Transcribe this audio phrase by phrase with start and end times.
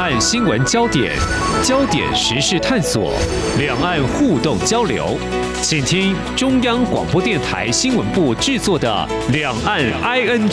[0.00, 1.14] 岸新闻焦点，
[1.62, 3.12] 焦点时事探索，
[3.58, 5.18] 两岸互动交流，
[5.60, 10.48] 请听中央广播电台新闻部制作的《两岸 ING》。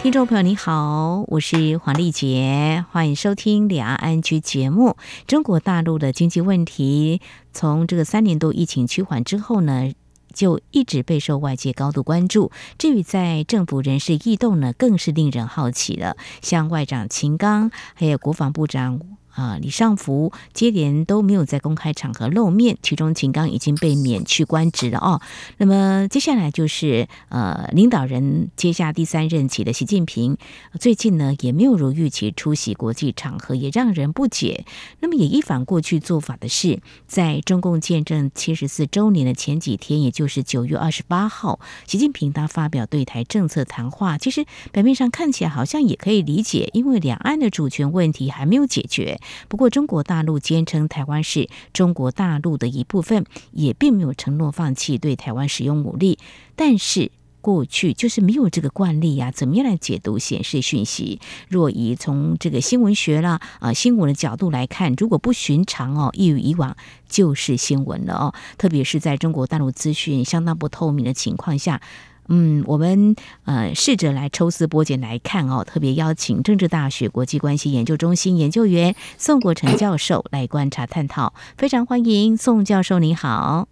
[0.00, 4.96] 听众朋友，你好，我是黄丽杰，欢迎收听《两岸 ING》节目。
[5.26, 7.20] 中国大陆的经济问题，
[7.52, 9.90] 从这个三年多疫情趋缓之后呢，
[10.38, 12.52] 就一直备受外界高度关注。
[12.78, 16.16] 至于在政府人事异动呢，更是令人好奇了。
[16.40, 19.17] 像外长秦刚，还有国防部长。
[19.30, 25.20] 啊，李尚福接连都没有在公开场合露面，其中秦刚已经被免去官职了哦。
[25.58, 30.36] 那么接下来就是呃，领导人接下第三任期的习近平，
[30.80, 34.64] 最近呢也没有如预期出席国际场合，也让人不解。
[35.00, 44.18] 那么也一反过去做法的是，在中共建政七十四周年的前几天，也就是九月二十八号，习近平他发表对台政策谈话。
[44.18, 49.20] 其实表面上看起来好像也可以理解，因为两岸的主权问题还没有解决。
[49.48, 56.18] 不过，中国大陆坚称台湾是中国大陆的一部分，也并没有承诺放弃对台湾使用武力。
[56.56, 61.20] 但是过去就是没有这个惯例呀，怎么样来解读显示讯息？
[61.48, 66.76] 若以从这个新闻学啦啊新闻的角度来看，如果不寻常哦，一如以往
[67.08, 68.34] 就是新闻了哦。
[68.58, 71.80] 特别是在中国大陆资讯相当不透明的情况下。
[72.28, 83.68] 嗯，我们呃试着来抽丝剥茧来看哦，特别邀请政治大学国际关系研究中心研究员宋国成教授来观察探讨，非常欢迎宋教授，你好。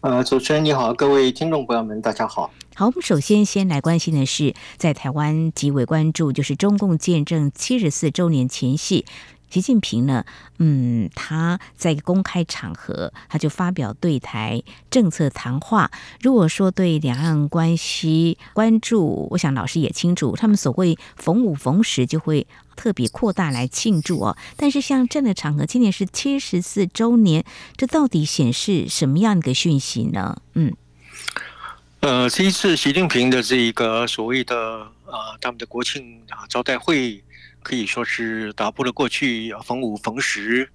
[0.00, 2.50] 呃，主持人你好，各位听众朋友们，大家好。
[2.74, 9.04] 好，我们首先先来关心的是，在台湾极为关注，就是中共建政七十四周年前夕。
[9.52, 10.24] 习近平呢，
[10.58, 15.90] 嗯，他在公开场合，他就发表对台政策谈话。
[16.22, 24.38] 如果说对两岸关系关注，我想老师也清楚，他们所谓逢五逢十就会特别扩大来庆祝哦。
[24.56, 27.44] 但是像这样的场合，今年是七十四周年，
[27.76, 30.40] 这到底显示什么样的讯息呢？
[30.54, 30.74] 嗯，
[32.00, 34.56] 呃，这一次习近平的这一个所谓的
[35.04, 37.22] 呃，他们的国庆啊招待会。
[37.62, 40.68] 可以说是打破了过去逢五逢十，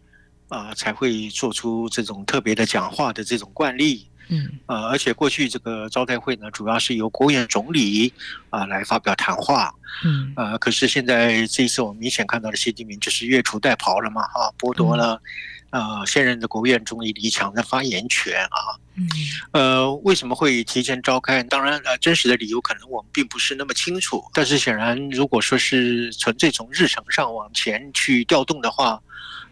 [0.48, 4.10] 啊、才会做出这种特别的讲话的这种惯例。
[4.30, 8.12] 嗯，呃，而且过去这个招待会呢，主要是由国务院总理
[8.50, 9.74] 啊、呃、来发表谈话。
[10.04, 15.22] 嗯，呃，可是现在这一次我们明显看到了习近平就是越俎代庖了嘛，啊，剥夺了。
[15.70, 19.10] 呃，现任的国务院总理李强的发言权啊，嗯，
[19.52, 21.44] 呃，为什么会提前召开？
[21.44, 24.24] 当然，呃，真实的理由可能我们并不是那么清楚。
[24.34, 28.98] 但是显然，如果说是纯粹从日程上往前去调动的话，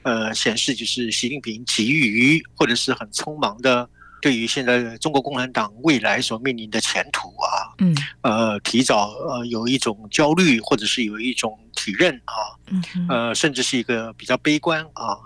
[0.03, 3.87] 呃，显示就是习近平急于或者是很匆忙的，
[4.21, 12.33] 对于现在中国共产党未来所面临的前途啊，嗯，呃，提早呃有一种焦虑，或者是有一种体认啊，
[12.67, 15.17] 嗯，呃，甚至是一个比较悲观啊。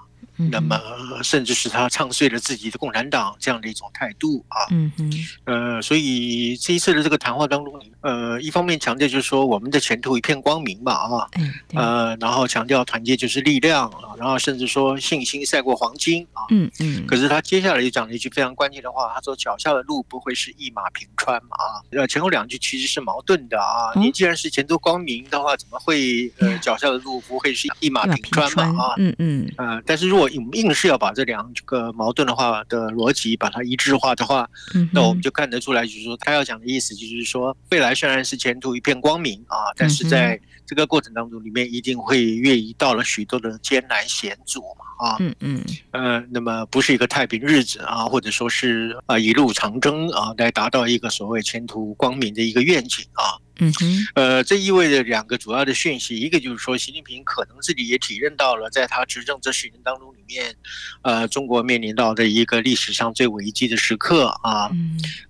[0.52, 0.80] 那么，
[1.22, 5.12] 甚至是他唱碎了自己的共产党这样的一种态度啊，嗯嗯，
[5.44, 11.28] 呃，所以这一次的这个谈话当中，呃，一方面强调就是说我们的前途一片光明嘛啊，
[11.74, 34.50] 呃，然后强调团结就是力量啊，然后甚至说信心赛过黄金啊，嗯嗯，可是他接下来又讲了一句非常关键的话，他说脚下的路不会是一马平川嘛啊，呃，前后两句其实是矛盾的啊，你既然是前途光明的话，怎么会呃脚下的路不会是一马平川嘛啊，嗯嗯，呃，但是如果硬硬是要把这两个矛盾的话的逻辑把它一致化的话，
[34.94, 53.40] 那我们就看得出来，就是说他要讲的意思就是说，未来虽然是前途一片光明啊，但是在这个过程当中里面一定会越移到了许多的艰难险阻嘛啊，嗯嗯，呃，那么不是一个太平日子啊，或者说是啊一路长征啊，来达到一个所谓前途光明的一个愿景啊。
[53.60, 60.56] 嗯哼，呃，这意味着两个主要的讯息，一个就是说，习近平可能自己也体认到了，在他执政这十年当中里面，
[61.02, 64.72] 呃，中国面临到的一个历史上最危机的时刻啊，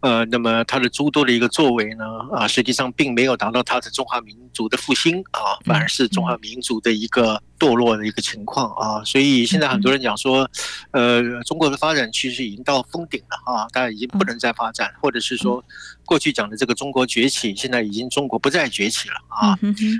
[0.01, 10.49] 呃，那么他的诸多的一个作为呢，啊，实际上并没有达到他的中华民族的复兴啊，反而是中华民族的一个堕落的一个情况啊，所以现在很多人讲说，
[10.91, 15.63] 呃，中国的发展其实已经到峰顶了啊，大家已经不能再发展，或者是说。
[16.05, 19.55] 过去讲的这个中国崛起，现在已经中国不再崛起了啊。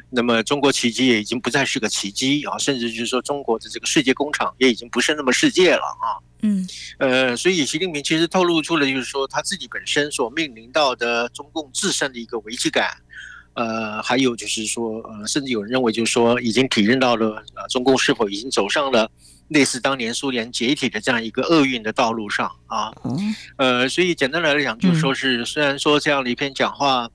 [0.10, 6.18] 那么中国奇迹也已经不再是个奇迹啊，甚至就是说中国的这个世界工厂也已经不是那么世界了啊。
[6.42, 6.68] 嗯，
[6.98, 12.90] 呃，所以习近平其实透露出了就是说他自己本身所面临到的中共自身的一个危机感，
[13.60, 19.12] 呃，还有就是说，呃，甚至有人认为就是说已经体认到了呃，中共是否已经走上了。
[19.50, 22.94] 类似当年苏联解体的这样一个厄运的道路上啊，
[23.58, 27.10] 呃，所以简单来讲，就是说是虽然说这样的一篇讲话，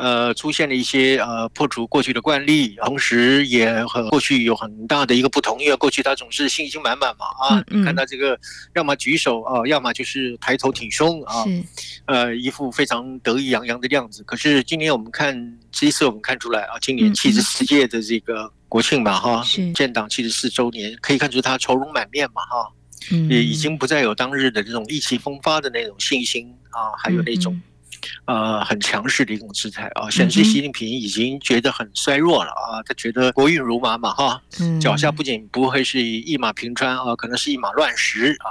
[0.00, 8.38] 呃，出现了一些呃破除过去的惯例，同时也和过去有很大的一个不同，因为过去他总是信心满满嘛啊，嗯嗯看到这个
[8.74, 11.44] 要么举手啊，要么就是抬头挺胸啊，
[12.06, 14.22] 呃一副非常得意洋洋的样子。
[14.24, 19.44] 可是今年我们看，这一次我们看出来啊，今年七十四届的这个国庆嘛哈，
[19.74, 22.72] 建党七十四周年，可以看出他愁容满面嘛哈，
[23.28, 27.60] 也已经不再有当日的这种意气风发的那种信心啊，还有那种。
[28.24, 34.42] 呃，很强势的一种姿态啊，显示习近平已经觉得很衰弱了啊，他觉得国运如麻嘛哈，
[34.80, 38.48] 脚下不仅不会是一马平川啊，可能是一马乱石啊，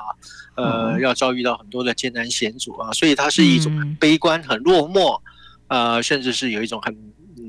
[0.56, 5.20] 呃，要遭遇到很多的艰难险阻啊，所以他是一种悲观、很落寞，
[5.68, 6.96] 呃，甚至是有一种很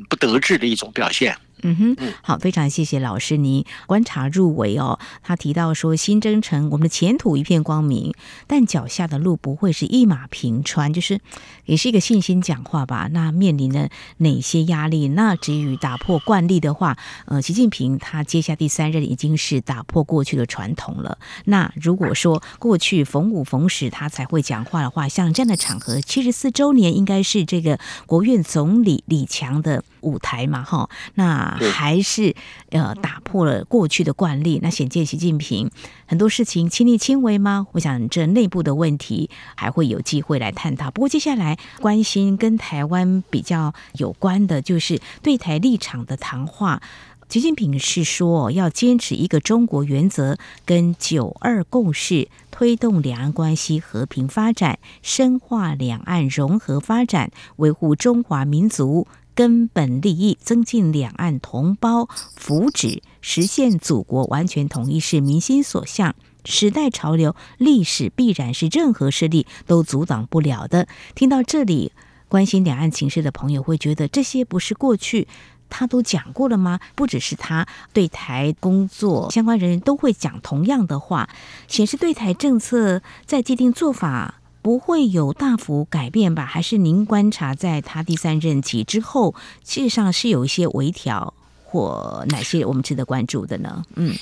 [0.08, 1.36] 不得志的一种表现。
[1.62, 4.98] 嗯哼，好，非常谢谢老师您观察入围哦。
[5.22, 8.14] 他提到说，新征程我们的前途一片光明，
[8.46, 11.20] 但脚下的路不会是一马平川，就是
[11.66, 13.08] 也是一个信心讲话吧。
[13.12, 15.08] 那面临的哪些压力？
[15.08, 16.96] 那至于打破惯例的话，
[17.26, 21.18] 呃，习近平他接下第三任已经是打破过去的传统了。
[21.44, 30.62] 那如果说过去逢五逢十他才会讲话的话，像这样的场合，七十四周年应该是这个国务院总理李强的舞台嘛？
[30.62, 31.49] 哈，那。
[31.72, 32.34] 还是
[32.70, 35.70] 呃打破了过去的惯例，那显见习近平
[36.06, 37.66] 很多事情亲力亲为吗？
[37.72, 40.90] 我想这内部的问题还会有机会来探讨。
[40.90, 46.82] 不过接下来关心跟台湾比较有关的，就是对台立场的谈话。
[47.28, 59.06] 习近平是说要坚持一个中国原则跟九二共识，推动两岸关系和平发展，深化两岸融合发展，维护中华民族
[59.40, 66.14] 根本利益，增进两岸同胞福祉，实现祖国完全统一是民心所向。
[66.44, 70.86] 时代潮流，历史必然是任何势力都阻挡不了的。
[71.14, 71.92] 听到这里，
[72.28, 75.26] 关心两岸情势的朋友会觉得，这些不是过去
[75.70, 76.78] 他都讲过了吗？
[76.94, 81.30] 不只是他，对台工作相关人员都会讲同样的话，
[81.66, 84.39] 显示对台政策在既定做法。
[84.62, 86.44] 不会有大幅改变吧？
[86.44, 89.34] 还是您观察，在他第三任期之后，
[89.64, 91.32] 事实上是有一些微调
[91.64, 93.84] 或哪些我们值得关注的呢？
[93.96, 94.14] 嗯。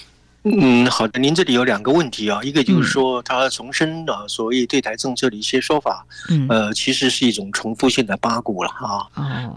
[0.44, 1.18] 嗯，好的。
[1.18, 9.06] 您这里有两个问题啊，一个就是说他重申了所谓对台政策的一些说法，嗯，呃，其实是一种重复性的八股了啊。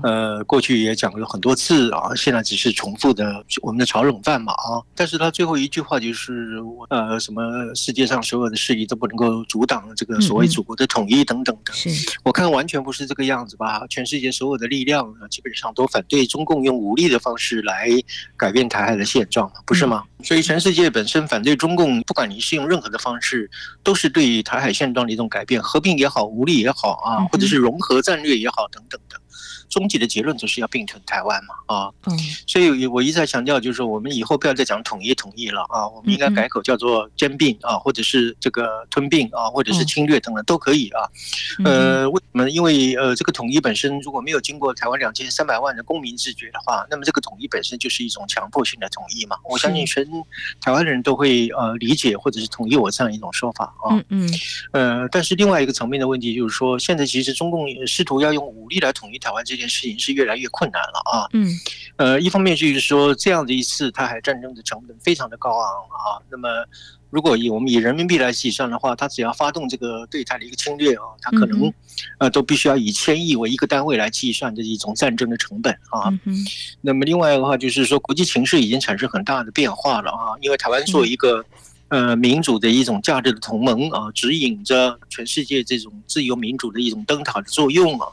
[0.04, 4.81] 呃，过去也讲了很多次啊，现在只是重复的我们的炒冷饭嘛啊。
[4.95, 6.57] 但是他最后一句话就是，
[6.89, 7.42] 呃，什么
[7.75, 11.72] 世界上所有的势力都不能够阻挡这个所谓祖国的统一等等的。
[11.74, 11.89] 是，
[12.24, 13.86] 我看完全不是这个样子吧？
[13.88, 17.88] 全世界所有的力量基本上都反对中共用武力的方式来
[18.36, 20.04] 改变台海的现状，不是吗？
[20.24, 23.50] 所以全世界本身反对中共，不管你是用任何的方式，
[23.83, 29.20] 都是对于台海现状的一种改变，和平也好，武力也好啊，或者是融合战略也好等等的。
[29.71, 41.09] 终极的结论就是要并吞台湾嘛，啊，嗯，所以我一再强调，就是说我们以后不要再讲统一统一了啊，我们应该改口叫做兼并啊，或者是这个吞并啊，或者是侵略等等都可以啊。
[41.63, 42.50] 呃，为什么？
[42.50, 49.38] 因为呃，这个统一本身如果没有经过台湾两千三百万的公民自觉的话，那么这个统一本身就是一种强迫性的统一嘛。
[49.50, 50.06] 我相信全
[50.59, 53.95] 台湾人都会呃理解或者是同意我这样一种说法啊。
[53.95, 54.29] 嗯嗯。
[54.74, 61.48] 呃，但是另外一个层面的问题就是说，现在其实中共试图要用武力来统一台湾这件事情是越来越困难了啊，嗯，
[61.98, 66.48] 呃，一方面就是说这样的一次台海战争的成本非常的高昂啊，那么
[67.10, 71.74] 如果以我们以人民币来计算的话，它只要发动这个对台的一个侵略啊，它可能
[72.20, 76.34] 呃都必须要以千亿为一个单位来计算的一种战争的成本啊，嗯，
[76.80, 81.44] 那么另外的话就是说国际形势已经产生很大的变化了啊，因为台湾作为一个
[81.89, 88.08] 呃民主的一种价值的同盟啊，指引着全世界这种自由民主的一种灯塔的作用啊。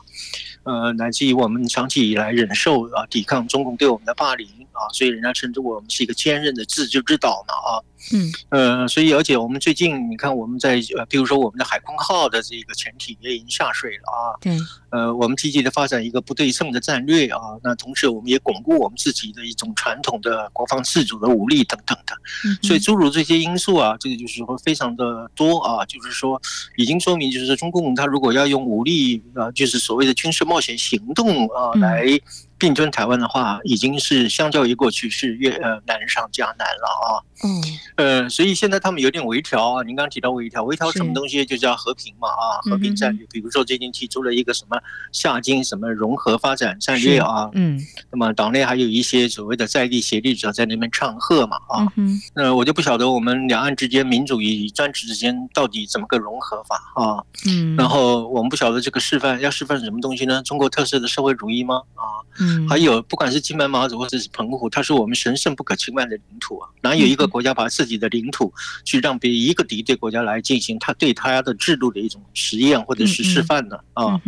[0.68, 7.80] 呃，乃至于我们长期以来忍受啊，抵抗中共对我们的霸凌啊，所以人家称之我们是一个坚韧的自救之岛嘛啊。
[8.12, 14.38] 嗯，呃，所以而且我们最近你看我们在呃，比如说我们的海空号的这个潜艇也已经下水了啊。
[14.40, 14.56] 对。
[14.90, 22.14] 呃，我们积极的发展一个不对称的战略啊，那同时我们也巩固我们自己的一种传统的国防自主的武力等等的。
[22.46, 22.56] 嗯。
[22.62, 26.40] 所以诸如这些因素啊，这个就是说非常的多啊，就是说
[26.76, 32.18] 已经说明，就是说中共他如果要用武力啊，就是所谓的军事冒险行动啊，来。
[32.58, 37.22] 并吞台湾的话，已经是相较于过去是越呃难上加难了啊。
[37.44, 37.62] 嗯，
[37.94, 39.82] 呃，所以现在他们有点微调啊。
[39.84, 43.24] 您刚刚提到微调，微调什么东西就叫和平嘛啊，和平战略。
[43.30, 44.76] 比如说最近提出了一个什么
[45.12, 47.48] 夏金什么融合发展战略啊。
[47.52, 47.80] 嗯。
[48.10, 51.86] 那么党内还有一些所谓的在地协力者在那边唱和嘛啊。
[51.94, 52.20] 嗯。
[52.34, 57.22] 那我就不晓得我们两岸之间民主与专制之间到底怎么个融合法啊？
[57.46, 57.76] 嗯。
[57.76, 60.42] 然后我们不晓得这个示范要示范什么东西呢？
[60.42, 61.82] 中国特色的社会主义吗？
[61.94, 62.02] 啊。
[62.40, 62.47] 嗯。
[62.68, 67.28] 还有不管是金门、马祖或者是澎湖，它是我们神圣不可侵犯的领土啊，哪有一个？
[67.28, 68.50] 国家把自己的领土
[68.86, 73.78] 去让别一个敌对国家来进行他对他的制度的一种实验或者是示范呢？
[73.92, 74.18] 啊，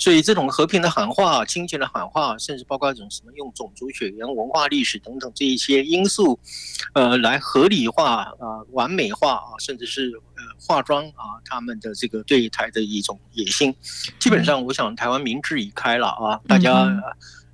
[0.00, 6.36] 所以这种和平的喊话、亲切的喊话，甚至包括一种什么用种族血缘、文化历史等等这一些因素，
[6.92, 8.34] 呃，来合理化啊、
[8.72, 13.72] 完美化啊，甚至是呃化妆啊他们的这个对台的一种野心，
[14.18, 16.90] 基本上我想台湾民智已开了啊，大家。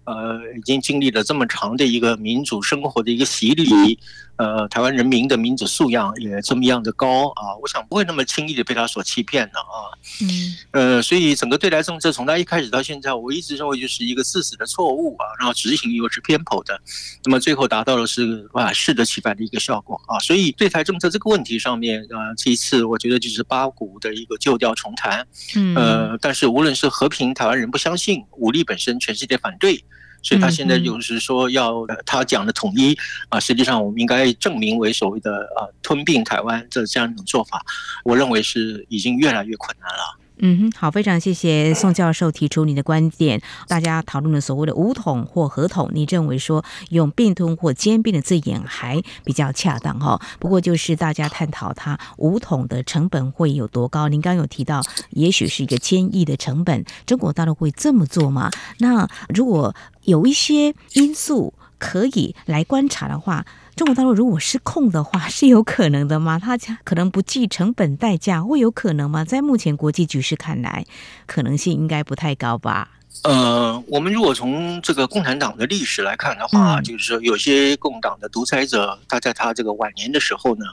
[0.06, 3.98] 呃，已经经历了这么长的一个民主生活的一个洗礼，
[4.36, 9.90] 呃，台湾人民的民主素养也这么样的高啊，我想不会那么轻易的被他所欺骗的啊。
[10.22, 10.54] 嗯。
[10.70, 16.80] 呃，所以整个对台政策从他一开始到现在，我一直认为就是一个事实的错误啊，然后执行又是偏颇的，
[17.24, 20.18] 那么最后达到的是啊适得其反的一个效果啊。
[20.20, 25.26] 所以对台政策这个问题上面，呃，这一次我觉得就是八股的一个旧调重弹。
[25.56, 25.74] 嗯。
[25.74, 29.82] 呃，但是无论是和平，台湾人不相信武力本身，全世界反对。
[30.26, 37.64] 所以他现在就是说要他讲的统一啊，实际上我们应该证明为所谓的呃吞并台湾这这样一种做法，
[38.02, 40.18] 我认为是已经越来越困难了。
[40.38, 43.40] 嗯哼，好，非常谢谢宋教授提出你的观点。
[43.68, 50.20] 大家讨论的所谓的武统或合统，你认为说用并吞或兼并的字眼还比较恰当哈？
[50.38, 54.08] 不过就是大家探讨它武统的成本会有多高？
[54.08, 58.50] 您刚有提到，也许是一个千亿的成本，中国大陆会这么做吗？
[58.78, 63.44] 那如果有一些因素可以来观察的话，
[63.76, 66.38] 中国大陆如果失控的话，是有可能的吗？
[66.38, 69.22] 他可能不计成本代价，会有可能吗？
[69.22, 70.86] 在目前国际局势看来，
[71.26, 72.88] 可能性应该不太高吧。
[73.22, 80.64] 呃，我们如果从这个共产党的历史来看的话，嗯、就是说有些共党的独裁者，他在他这个晚年的时候呢，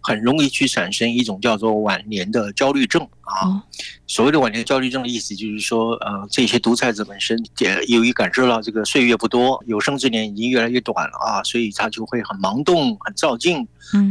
[0.00, 3.48] 很容易去产生一种叫做晚年的焦虑症啊。
[3.48, 3.62] 哦、
[4.06, 13.58] 所谓的晚年焦虑症的意思就是说，呃，这些独裁者本身也由于感受到这个岁月不多，有生之年已经越来越短了啊，所以他就会很盲动、很躁进，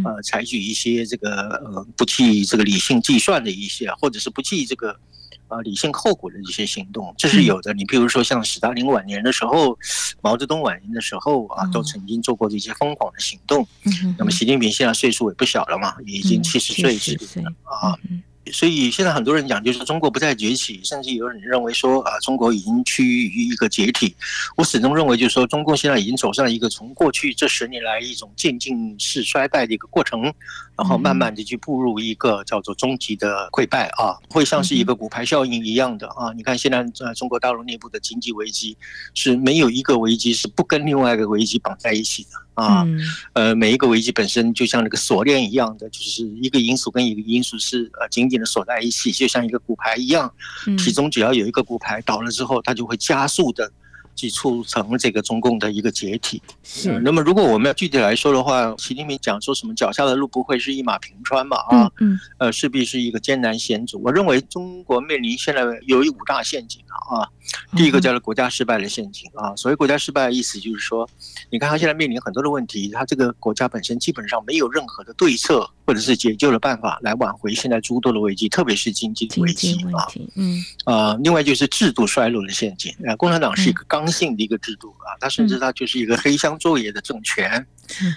[0.05, 1.29] 呃，采取一些这个
[1.65, 4.97] 呃不计这个理性计算的一些，或者是不计这个。
[5.49, 7.73] 啊，理性后果的一些行动，这是有的。
[7.73, 9.79] 你比如说，像斯大林晚年的时候，
[10.21, 13.65] 毛泽东晚年的时候啊，都曾经做过这些疯狂的行动。
[14.17, 16.91] 那么，习近平现在岁数也不小了嘛，也已经七十岁
[17.41, 17.95] 了啊。
[18.51, 24.15] 所以现在很多人讲，就是中国不再崛起，甚至有人认为说啊，中国已经趋于一个解体。
[24.55, 30.23] 我始终认为，就是说，中国现在已经走上一个从过去这十年来一种渐进式衰败的一个过程，
[30.75, 36.31] 然后慢慢的去步入一个叫做终极的溃败啊，会像是一个骨牌效应一样的啊。
[36.35, 38.77] 你看现在在中国大陆内部的经济危机，
[39.13, 42.46] 是没有一个危机是不跟另外一个危机绑在一起的。
[42.57, 42.85] 啊，
[43.33, 50.31] 呃，每一个危机本身就像那个锁链一样的，就是一个因素跟一个因素是呃紧紧的锁在一起，就像一个骨牌一样，
[50.77, 53.71] 其中只要有一个骨牌倒了之后，它就会加速的。
[54.17, 56.41] 去促成这个中共的一个解体。
[56.63, 56.99] 是。
[57.03, 61.57] 那么，如果我们要具体来说的话，习近平讲说什么脚下的路不会是一马平川嘛？
[61.69, 64.01] 啊，嗯，呃，势必是一个艰难险阻。
[64.03, 67.27] 我认为中国面临现在有一五大陷阱啊。
[67.75, 69.55] 第一个叫做国家失败的陷阱啊。
[69.55, 71.09] 所谓国家失败的意思就是说，
[71.49, 80.07] 你看他现在面临很多的问题，他这个国家本身基本上没有任何的对策或者是解救的办法来挽回现在诸多的危机，特别是经济危机啊。
[80.35, 80.63] 嗯。
[80.85, 82.93] 啊，另外就是制度衰落的陷阱。
[83.05, 87.65] 啊，共产党是一个刚性的一个制度啊，它甚至它就是一个黑箱作业的政权。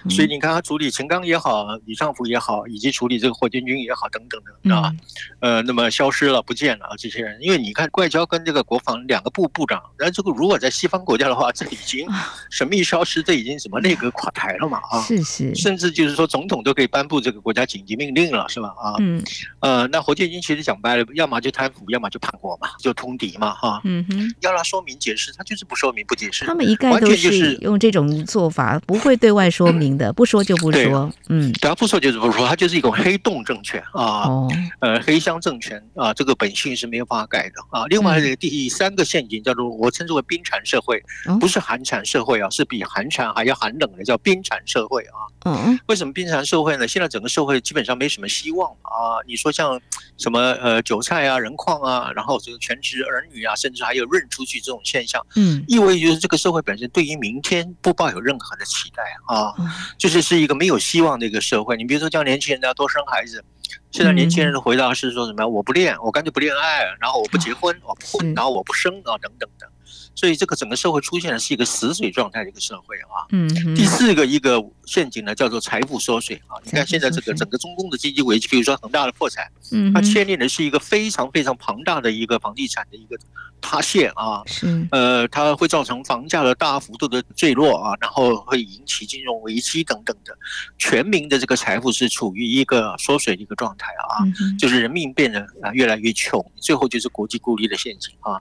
[0.09, 4.93] 所以你看，他处理陈刚也好，李尚福也好，以及处理这个霍建军也好，等等的啊，
[5.41, 12.07] 呃，那么消失了，不见了啊，这些人，因为你看外交跟这个国防两个部部长，那这个如果在西方国家的话，这已经
[12.51, 18.97] 神秘消失，这已经什么内阁垮台了嘛啊，是是，甚至就是说总统都可以颁布这个国家紧急命令了，是吧啊？
[18.99, 19.23] 嗯，
[19.61, 23.81] 呃，那火箭军其实讲白了，要么就贪腐，要么就叛国嘛，就通敌嘛哈。
[23.85, 29.60] 嗯哼，要他说明解释，他就是不说明不解释，他们一概都是用这种做法，不会对外说。
[29.61, 31.13] 说明的， 不说就不说。
[31.29, 34.49] 嗯，他不说就是不说，它就是一种黑洞政权啊，哦、
[34.81, 37.85] 呃，黑箱政权啊，这个本性是没有办法改的啊。
[37.87, 41.03] 另外，这个第三个陷阱叫做我称之为冰产社会，
[41.39, 45.29] 不是寒产社会啊，是比寒产还要寒冷的，叫冰产社会啊。
[45.45, 46.89] 嗯，为什么冰产社会呢？
[46.89, 49.21] 现在整个社会基本上没什么希望啊。
[49.27, 49.81] 你说像
[50.19, 59.50] 什么呃韭菜啊、人矿啊，然后这个全职儿女啊，甚至还有润出去这种现象，嗯，意味就是这个社会本身对于明天不抱有任何的期待啊，
[59.99, 61.77] 就是是一个没有希望的一个社会。
[61.77, 63.45] 你比如说叫年轻人要多生孩子，
[63.91, 65.47] 现在年轻人的回答是说什么？
[65.47, 69.71] 我不恋，我干脆不恋爱，然后我不结婚，我不婚，然后我不生啊，等等的。
[70.15, 73.27] 所以这个整个社会出现的是一个死水状态的一个社会啊。
[73.31, 73.49] 嗯。
[73.75, 76.61] 第四个一个陷阱呢，叫做财富缩水啊。
[76.65, 83.19] 你看现在这个整个中共的经济危机，比如说恒大的破产，嗯，它牵连的是一个非常非常庞大的一个房地产的一个
[83.61, 84.43] 塌陷啊。
[84.47, 84.87] 是。
[84.91, 90.37] 呃，它会造成房价的大幅度的坠落啊，然后会引起金融危机等等的。
[90.77, 94.21] 全民的这个财富是处于一个缩水的一个状态啊，
[94.59, 98.41] 就是人民变得啊越来越穷，最后就是国际孤立的陷阱啊。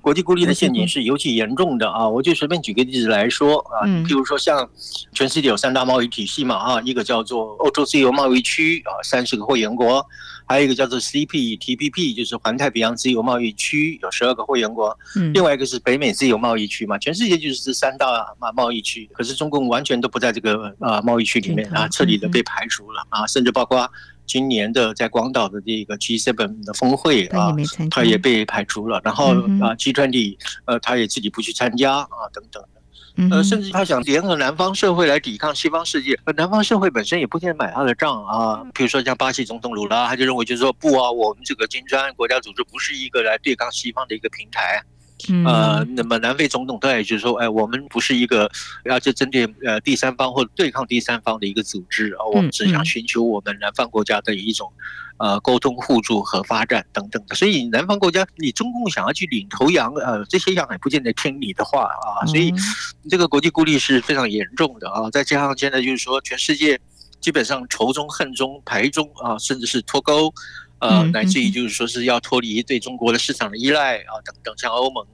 [0.00, 2.08] 国际孤立的陷阱是尤其严重的啊！
[2.08, 4.68] 我就随便举个例子来说啊，譬如说像
[5.12, 10.04] 全世界有三大贸易体系嘛啊，一个叫做欧洲自由贸易区啊，三十个会员国，
[10.46, 14.96] 还有一个叫做 CPTPP，就是环太平洋自由贸易区，有十二个会员国，
[15.34, 18.06] 另外一个是北美自由贸易区嘛，全世界就是这三大
[18.38, 23.90] 贸贸易区，可是中共完全都不在这个啊贸易区里面啊，彻底的被排除了啊，甚至包括。
[24.30, 27.52] 今年的在广岛的这个 G7 的峰会啊，
[27.90, 29.00] 他也被排除了。
[29.04, 33.34] 然后啊，G20 呃，他也自己不去参加啊，等等的。
[33.36, 38.62] 呃，甚至他想联合南方社会来抵抗西方世界，而南方社会本身也不见得买他的账啊。
[38.72, 44.80] 比如说像巴西总统鲁拉，他就认为就是说不啊，我们这个金砖国家组织不是一个来对抗西方的一个平台。
[45.44, 48.50] 呃，那么南非总统他也就是说，哎，我们不是一个
[48.84, 54.72] 要去针对呃第三方或者对抗第三方的一个组织啊，我们只想寻求我们南方国家的一种
[55.18, 57.34] 呃沟通互助和发展等等的。
[57.34, 62.26] 所以南方国家，你中共想要去领头羊，呃，这些羊也不见得听你的话啊。
[62.26, 62.52] 所以
[63.08, 65.10] 这个国际孤立是非常严重的啊。
[65.10, 66.80] 再加上现在就是说，全世界
[67.20, 70.32] 基本上仇中恨中排中啊，甚至是脱钩。
[70.80, 75.06] 呃，乃至于就是说是要脱离对中国的市场的依赖啊，等等，像欧盟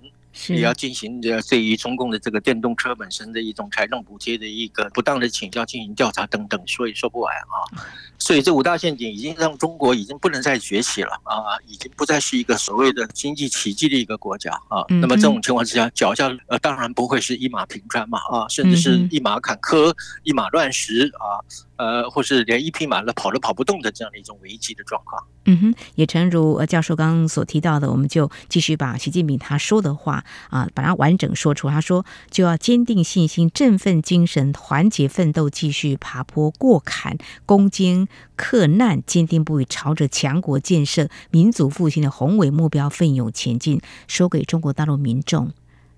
[0.49, 7.65] 也要进行的对于中共的这个电动车本身的一种财政补贴的一个不当的请教进行调查等等，所以说不完啊。
[8.19, 14.85] 所以这五大陷阱已经让中国已经不能再崛起了啊，已经不再是一个所谓的经济奇迹的一个国家啊。
[14.89, 21.41] 那么这种情况之下，脚下呃当然不会是一马平川嘛啊，甚至是一马坎坷、一马乱石啊。
[21.77, 25.23] 呃，或是连一匹马都跑都跑不动的这样的一种危机的状况。
[25.45, 31.71] 嗯哼，也诚如呃教授刚刚所提到的，我们就继续把习近平他说的话啊，把它完整说出。
[31.71, 43.81] 他说，就要坚定信心，振奋精神，团结奋斗，继续爬坡过坎，攻坚克难，坚定不移，朝着强国建设、民族复兴的宏伟目标奋勇前进。
[44.09, 45.53] 说给中国大陆民众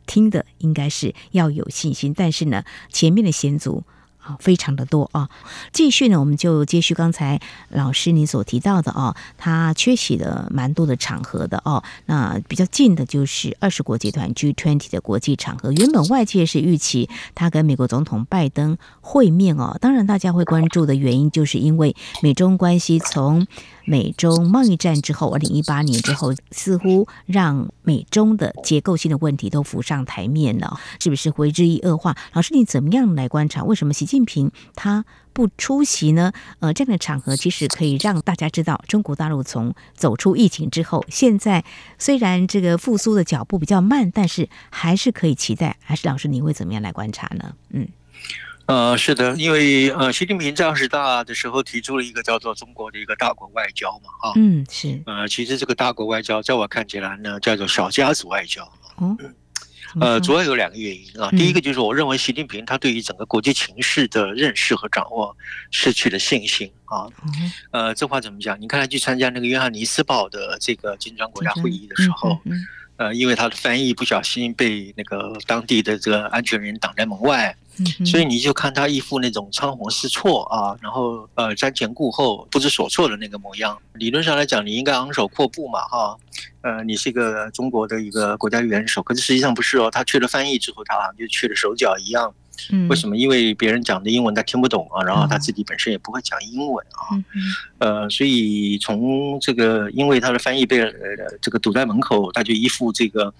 [0.07, 2.13] 听的，应该是要有信心。
[2.15, 3.59] 但是呢，前面的险
[4.39, 5.29] 非常的多啊！
[5.73, 11.83] 继续呢，我们就接续刚才老师你所提到的哦，他缺席了蛮多的场合的哦。
[12.07, 19.77] 那比较近的就是二十国集团 G20 的国际场合，原本外界是预期他跟美国总统拜登会面哦。
[19.81, 23.47] 当然，大家会关注的原因，就是因为美中关系从
[23.89, 32.15] 美中贸易战之后，二零一八年之后，似乎让美中的结构性的问题都浮上台面了，是不是会日益恶化？
[32.35, 33.65] 老师，你怎么样来观察？
[33.65, 36.33] 为什么习近平他不出席呢？
[36.61, 41.65] 呃，这样的场合其实可以让大家知道，中国大陆从走出疫情之后，现在
[41.99, 45.79] 虽然这个复苏的脚步比较慢，但是还是可以期待。
[45.81, 47.55] 还是老师，你会怎么样来观察呢？
[47.71, 47.89] 嗯。
[48.69, 59.17] 呃，是的，因为呃，习近平在二十大的时候提出了一个叫做中国的一个大国外交嘛，啊，嗯，是，呃，其实这个大国外交在我看起来呢，叫做小家子外交，嗯，
[59.99, 65.35] 呃，主要有两个原因啊，第一个就是我认为习近平他对于整个国际情势的认识和掌握
[65.71, 67.09] 失去了信心啊，
[67.71, 68.61] 呃，这话怎么讲？
[68.61, 72.39] 你看他去参加那个约翰尼斯堡的这个金砖国家会议的时候，
[72.99, 77.57] 呃，因为他的翻译不小心被那个当地的这个安全人挡在门外。
[78.05, 83.79] 所以你就看他一副那种仓皇失措啊，然后呃瞻前顾后、不知所措的那个模样。
[83.93, 86.17] 理论上来讲，你应该昂首阔步嘛，哈，
[86.63, 89.89] 呃，你是一个中国的一个国家元首，可是实际上不是哦。
[89.89, 92.35] 他去了翻译之后，他好像就去了手脚一样。
[92.89, 93.17] 为什么？
[93.17, 97.17] 因为别人讲的英文他听不懂啊，然后他自己本身也不会讲英文啊。
[97.79, 100.91] 呃，所以从这个，因为他的翻译被呃
[101.41, 103.33] 这个堵在门口，他就一副这个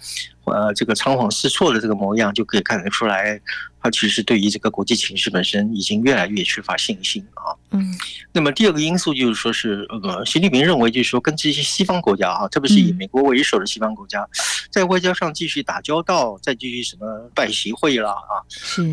[0.49, 3.41] 呃这个仓皇失措的这个模样，就可以看得出来。
[3.81, 7.55] 他其实对于这个国际情势本身已经越来越缺乏信心啊。
[7.71, 7.95] 嗯，
[8.33, 14.29] 那么第二个因素就是说是呃，习近平认为就是说跟这些西方国家啊，特别是以美国为首的西方国家，
[14.73, 18.43] 在外交上继续打交道，再继续什么拜习会啦啊，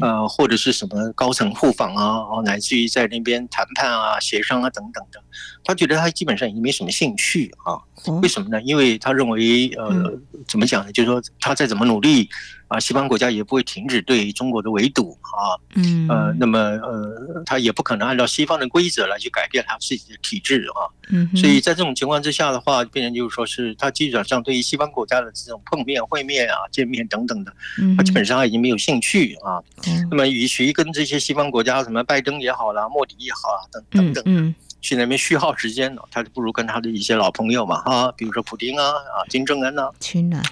[0.01, 5.19] 呃或者是什么高层互访啊，乃至于在那边谈判啊、协商啊等等的，
[5.63, 7.73] 他觉得他基本上已经没什么兴趣啊。
[8.21, 8.61] 为什么呢？
[8.61, 10.13] 因为他认为呃，
[10.47, 10.91] 怎么讲呢？
[10.91, 12.29] 就是说他再怎么努力。
[12.67, 27.53] 啊，西方国家也不会停止对中国的围堵啊，嗯，呃，那么呃，他也不可能按照西方的规则来去改变他自己的体制啊，嗯，所以在这种情况之下的话，变成就是说是他基本上对于西方国家的这种碰面、会面啊、见面等等的，
[27.95, 29.61] 他基本上已经没有兴趣啊，
[30.09, 34.55] 那么与其跟这些西方国家什么拜登也好啦、莫迪也好啊等等等。
[34.85, 39.89] 去那边虚耗时间呢，他就不如跟他的一些老朋友嘛，哈，比如说普丁啊，啊，金正恩呐，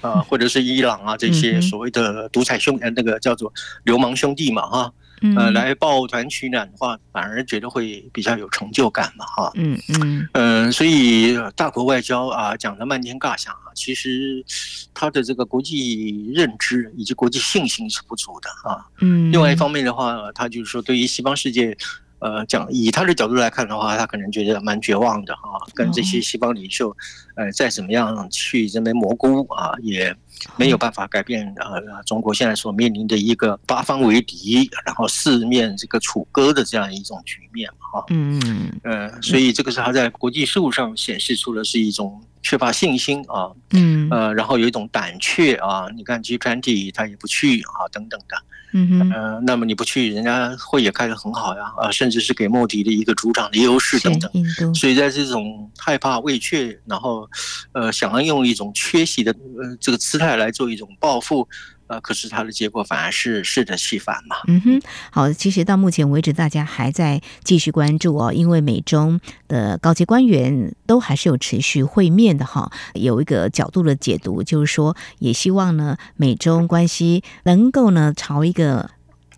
[0.01, 4.91] 啊，或者是伊朗啊这些所谓的独裁兄，呃，那个叫做流氓兄弟嘛，哈，
[5.37, 14.43] 呃，来抱团取暖的话，反而觉得会比较有成就感嘛，哈，嗯嗯，嗯，所以大国外交啊，讲的漫天尬响啊，其实
[14.95, 21.77] 他的这个国际认知以及国际信心是不足的啊，嗯，另外一方面的话，他就是说对于西方世界。
[22.23, 26.95] 呃，讲以他的角度来看的话，他可能觉得蛮绝望的哈，跟这些西方领袖，
[27.35, 30.15] 呃，再怎么样去这边蘑菇啊，也
[30.57, 38.03] 没有办法改变呃中国现在所面临的一个八方为敌，然后四面这个楚歌的这样一种局面哈。
[38.09, 43.51] 嗯嗯呃，所以这个是他在国际事务上显示出的是一种缺乏信心啊。
[43.71, 44.09] 嗯。
[44.11, 48.35] 呃，然后有一种胆怯啊，你看 G20 他也不去啊，等等的。
[48.75, 54.73] 嗯哼，呃，那么你不去，人家会也开得很好呀，啊，甚至是给莫迪的一个主场的优势等等。
[54.73, 57.29] 所以在这种害怕畏怯，然后，
[57.73, 61.47] 呃，想要用一种缺席的呃这个姿态来做一种报复。
[61.87, 64.37] 呃可是它的结果反而是适得其反嘛。
[64.47, 64.81] 嗯哼，
[65.11, 72.71] 好，其实到目前为止，大家还在继续关注哦，因为美中的高级官员都还是有持续会面的哈。
[72.93, 78.89] 有一个角度的解读，就是说，也希望呢，美中关系能够呢朝一个。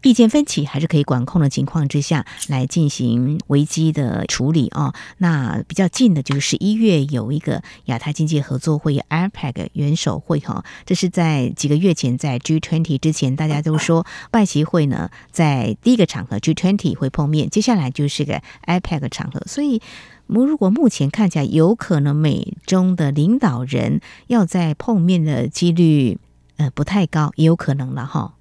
[0.06, 4.94] 意见分歧还是可以管控的情况之下来进行危机的处理哦。
[5.18, 19.42] 那比较近的就是十一月有一个亚太经济合作会议 （APEC） 元首会哈，这是在几个月前在 G20 之前，大家都说拜习会呢在第一个场合 G20 会碰面，接下来就是个 APEC 场合。
[19.48, 19.82] 所以，
[20.28, 26.20] 我如果目前看起来有可能美中的领导人要在碰面的几率
[26.58, 28.36] 呃不太高，也有可能了哈。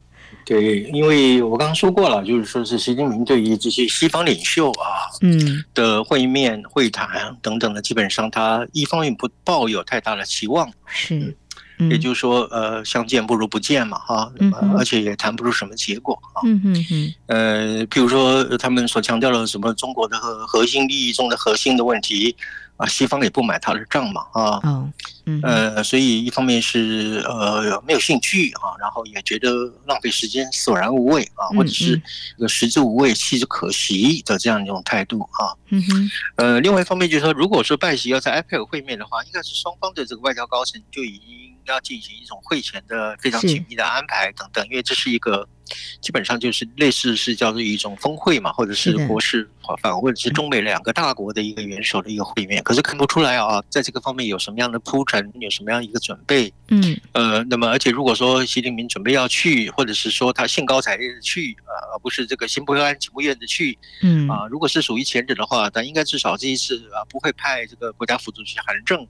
[0.44, 11.36] 对，因为我刚刚说过了，就是说是习近平对于这些西方领袖啊，嗯，的会面、会谈等等的，基本上他一方面不抱有太大的期望，是，
[11.90, 14.32] 也就是说，呃，相见不如不见嘛，哈，
[14.76, 22.36] 而且也谈不出什么结果啊，嗯嗯嗯，呃，譬如说他们所强调的什么中国的核核心利益中的核心的问题。
[22.76, 24.60] 啊，西方也不买他的账嘛，啊，
[25.26, 29.48] 嗯，呃，所以一方面是呃没有兴趣啊，然后也觉得
[29.86, 32.00] 浪费时间、索然无味啊，或者是
[32.36, 45.48] 一个食之无味、弃之可惜的这样一种态度啊，嗯哼，呃，另外一方面就是说，如果说拜习要在 APEC 会面的话，应该是双方的这个外交高层就已经要进行一种会前的非常紧密的安排等等，因为这是一个。
[46.00, 49.48] 基本上就是类似是叫做一种峰会嘛，或者是国事
[49.80, 52.62] 访，或者是中美两个大国的一个元首的一个会面。
[52.62, 56.52] 可是看不出来啊，在这个方面有什么样的铺陈，有什么样一个准备？
[56.68, 69.06] 嗯，呃，那么而且如果说习近平准备要去，或者是说他兴高采烈的去，呃，而不是这个心不甘情不愿的去，嗯啊，如果是属于前者的话，但应该至少这一次啊不会派这个国家副主席韩正。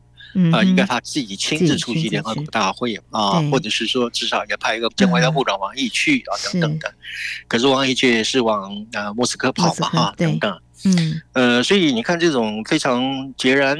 [0.52, 6.94] 啊，应该他自己亲自出席联合国大会啊，或者是说至少也派一个前外交部长王毅去啊，等等的。
[7.46, 10.60] 可是王毅却是往呃莫斯科跑嘛，哈，等等。
[10.84, 13.76] 嗯，呃，所以你看这种非常截然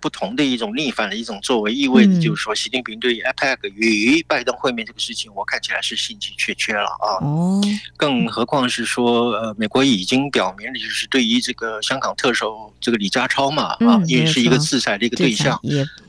[0.00, 7.24] 不同的一种逆反的一种作为，意味着就是说，习近平对于 APEC 与拜登会面这个事情，我看起来是兴趣缺缺了啊。
[7.24, 7.60] 哦，
[7.96, 15.60] 更何况是说，呃，美国已经表明了，就是对于这个香港特首这个李家超嘛，啊，因为是一个制裁的一个对象，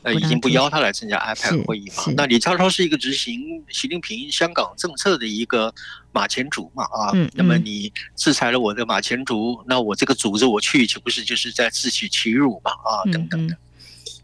[0.04, 2.04] 呃，已经不邀他来参加 APEC 会议嘛。
[2.18, 5.74] 那李家超是一个执行习近平香港政策的一个。
[6.12, 13.56] 马前卒嘛啊，那么你制裁了我的马前卒，那我这个组织我去，岂不是就是在自取其辱嘛啊等等的。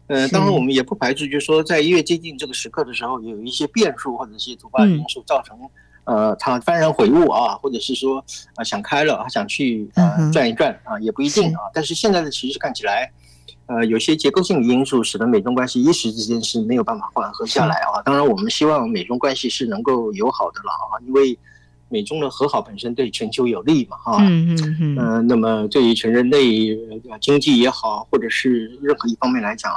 [0.08, 5.56] 呃，当然我们也不排除，就是说在越接近这个时刻的时候，有一些变数或者一些突发因素造成
[6.04, 8.24] 呃他幡然悔悟啊，或者是说
[8.56, 11.60] 啊想开了，他想去呃转一转啊，也不一定啊。
[11.72, 13.12] 但是现在的其实看起来。
[13.68, 18.00] 呃，有些结构性的因素使得美中关系一时之间是没有办法缓和下来啊。
[18.04, 21.36] 当然，我们希望美中关系是能够友好的了啊，因为
[21.88, 24.18] 美中的和好本身对全球有利嘛，哈。
[24.20, 24.96] 嗯嗯嗯。
[24.96, 26.76] 呃，那么对于全人类
[27.20, 29.72] 经济也好，或者是任何一方面来讲。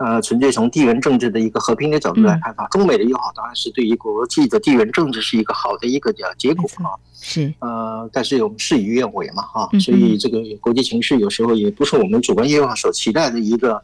[0.00, 6.94] 呃，纯粹从地缘政治的一个和平的角度来看法，嗯、中美的友好当然是对于国际的地缘政治是一个好的一个结果啊。
[7.12, 13.82] 是呃，但是我们事与愿违嘛，哈、嗯，所以这个国际形势有时候也不是我们主观愿望所期待的一个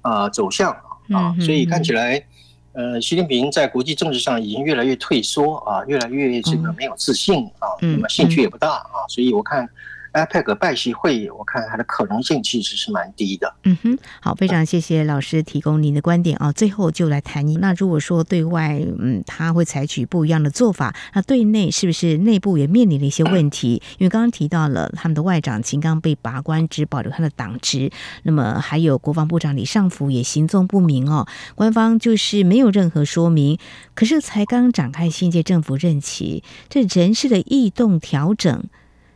[0.00, 0.72] 呃走向
[1.10, 1.32] 啊。
[1.38, 2.20] 所以看起来，
[2.72, 9.68] 呃，习近平在国际政治上已经越来越退缩啊，越来越这个没有自信啊，那么兴趣也不大啊，所以我看。
[10.12, 13.54] APEC 拜习会议，我看它的可能性其实是蛮低的。
[13.64, 16.52] 嗯哼，好，非常谢谢老师提供您的观点啊。
[16.52, 23.82] 最后就来谈您，那如果说对外，嗯，他会采取不一样的做法，那对内是不是内部也面临了一些问题？
[23.98, 27.90] 因为刚刚提到了他们的外长秦刚被拔官，只保留他的党职，
[28.24, 33.58] 那么还有国防部长李尚福也行踪不明哦，官方就是没有任何说明。
[33.94, 38.64] 可是才刚展开新届政府任期，这人事的异动调整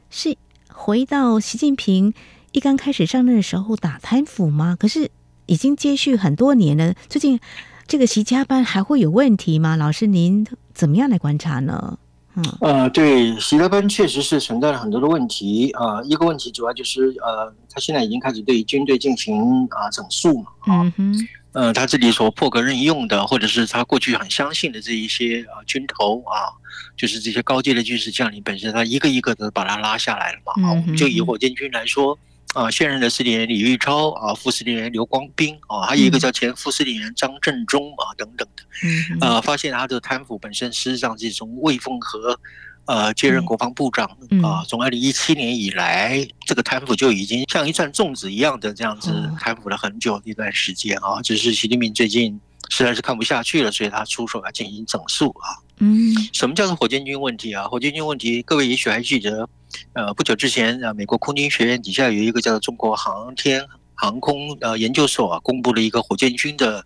[0.08, 0.38] 是。
[0.78, 2.12] 回到习近平
[2.52, 4.76] 一刚开始上任的时候打贪腐吗？
[4.78, 5.10] 可是
[5.46, 7.40] 已经接续很多年了，最近
[7.88, 9.74] 这个习家班还会有问题吗？
[9.74, 11.98] 老师，您怎么样来观察呢？
[12.36, 16.04] 嗯，呃，对，习家班确实是存在了很多的问题啊、呃。
[16.04, 20.50] 一个问题主要就是呃，他现在已经开始对军队进行啊、呃、整肃嘛。
[20.68, 21.28] 嗯哼。
[21.56, 26.52] 呃，他这里所破格任用的，或者是他过去很相信的这一些啊军头啊，
[26.98, 30.52] 就是这些高阶的军事将领本身，他一个一个的把他拉下来了嘛。
[30.68, 32.18] 啊，我们就以火箭军来说，
[32.52, 42.38] 啊，现任的司令员李玉超啊，副司令员刘光斌啊，还有一个叫前副司令员张振中啊等等的，啊，发现他的贪腐本身实际上是从魏凤和。
[42.86, 44.06] 呃，接任国防部长
[44.42, 51.20] 啊，从二零一七年以来，这个贪腐就已经像一串粽子一样的这样子贪腐了很久一段时间啊。
[51.20, 55.58] 只是习近平最近实在是看不下去了，所以他出手来进行整肃啊。
[55.78, 57.64] 嗯，什么叫做火箭军问题啊？
[57.64, 59.48] 火箭军问题，各位也许还记得，
[59.94, 66.84] 呃，不久之前啊，美国空军学院底下有一个叫做中国航天航空呃研究所啊，公布了一个火箭军的。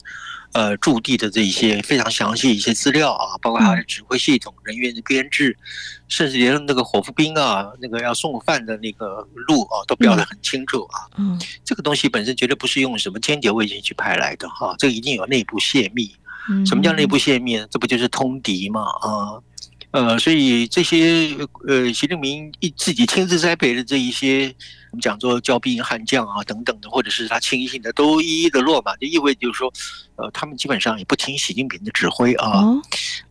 [0.53, 5.57] 呃，驻地的这一些非常详细一些资料啊，包括他的指挥系统、人员的编制，
[6.09, 11.07] 甚至连那个伙夫兵啊，那个要送饭的那个路啊，都标得很清楚啊。
[11.19, 16.15] 嗯，这个东西本身绝对不是用什么间谍卫星去派来的哈，这个一定有内部泄密。
[16.67, 17.65] 什么叫内部泄密？
[17.71, 18.83] 这不就是通敌吗？
[19.03, 19.39] 啊？
[19.93, 21.37] 呃，所以这些
[21.69, 24.53] 呃，习近平一自己亲自栽培的这一些，
[24.91, 29.73] 我们讲做骄兵悍将啊等等的，或者是他亲信的，都一一的落马，就意味着就是说，
[30.17, 32.65] 呃，他们基本上也不听习近平的指挥啊，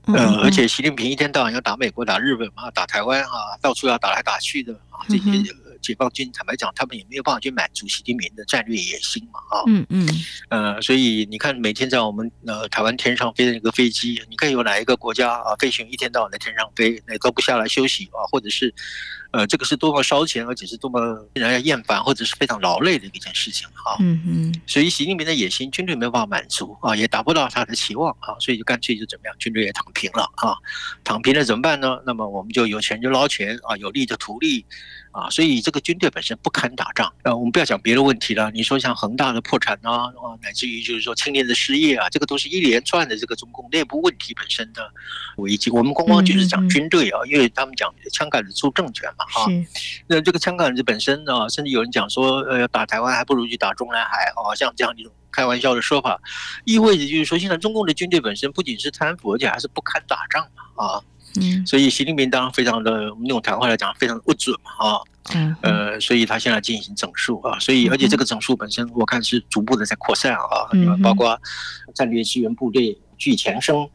[0.06, 5.44] 呃，而且习近平一天到晚要打美国、打日本啊、打台湾啊，到处要打来打去的啊，这些。
[5.82, 10.08] 解放军坦白讲，他们也没有办法去满足习近平的战略野心嘛，啊，嗯嗯，
[10.50, 18.74] 呃，所以你看，每天在我们呃台湾天上飞的那个飞机，你看有哪一个国家啊飞行一天到晚在天上飞，那都不下来休息啊，或者是，
[19.32, 21.00] 呃，这个是多么烧钱，而且是多么
[21.34, 30.56] 让人厌烦，或者是非常劳累的一件事情啊，嗯嗯，所以习近平的野心，军队没有办法满足啊，也达不到他的期望啊，所以就干脆就怎么样，军队也躺平了啊，
[31.04, 32.00] 躺平了怎么办呢？
[32.06, 34.66] 那么我们就有钱就捞钱啊，有利就图利。
[35.12, 37.12] 啊，所以这个军队本身不堪打仗。
[37.24, 38.52] 呃，我们不要讲别的问题了。
[38.52, 44.92] 你说像恒大的破产啊，啊，乃至于就是说青年的失业啊，这个都是一连串的这个中共内部问题本身的
[45.38, 45.72] 危机。
[45.72, 49.52] 我们光光就是讲军队啊，因为他们讲枪杆子出政权嘛，哈。
[50.08, 56.22] 那这个枪杆子本身啊，甚至有人讲说，呃，打台湾还不如去打中南海啊，像这样一种开玩笑的说法，
[56.66, 61.02] 意味着就是说，现在中共的军队本身不仅是贪腐，而且还是不堪打仗嘛，啊。
[61.36, 65.00] 嗯，所以习近平当然非常的，我们用台话来讲，非常的不准嘛，啊，
[65.36, 71.40] 嗯，呃，所以他现在进行整肃啊，所以而且这个整肃本身，我看是逐步的在扩散啊，嗯，包括
[71.94, 73.88] 战略支援部队据前生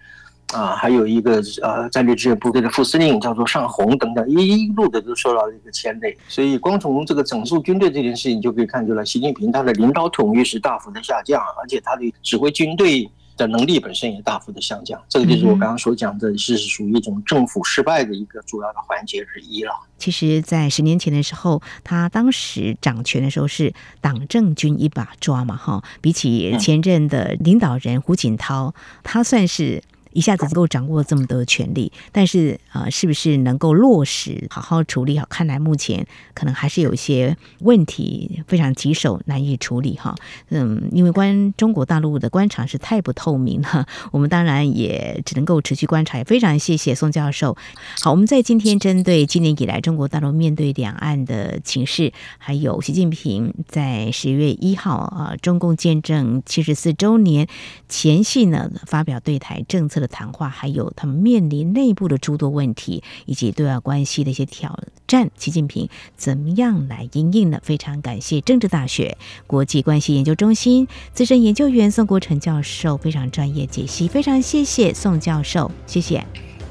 [0.53, 13.11] 啊，还有一个呃战略支援部队的副司令叫做尚红等等，一路的都受到了一个牵累，所以光从这个整肃军队这件事情就可以看出来，习近平他的领导统御是大幅的下降，而且他的指挥军队。
[13.37, 19.73] 的能力本身也大幅的下降，这个就是我刚刚所讲的，是属于一种政府失败的一个主要的环节之一了。
[19.99, 29.83] 其实，在十年前的时候，他当时掌权的时候是党政军一把抓嘛，哈，比起前任的领导人胡锦涛，他算是。
[30.14, 35.27] 一下子能够掌握这么多的权力，但是、呃，是不是能够落实、好好处理好？
[35.29, 40.14] 看来目前可能还是有一些问题，非常棘手，难以处理哈。
[40.48, 46.16] 嗯，因为关中国大陆的官场是太不透明了，我们当然也只能够持续观察。
[46.18, 47.57] 也非常谢谢宋教授。
[48.00, 57.48] 好，我们在今天针对今年以来中国大陆面对两岸的情势，还有习近平在十月一号啊，中共建政七十四周年
[57.88, 67.59] 前夕呢，发表对台政策的谈话，还有他们面临内部的诸多问题，以及对外关系的一些挑战，习近平怎么样来应应呢？
[67.62, 76.25] 非常感谢政治大学国际关系研究中心资深研究员宋国成教授非常专业解析，非常谢谢宋教授，谢谢。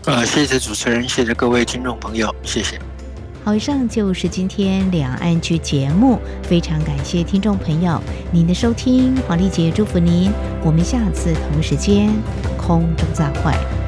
[0.05, 2.79] 呃，谢谢主持人，谢谢各位听众朋友，谢谢。
[3.45, 10.31] 好，以上就是今天两岸 ING 节目，非常感谢听众朋友您的收听，黄丽姐祝福您，
[10.63, 12.09] 我们下次同时间
[12.65, 13.82] 通正在坏。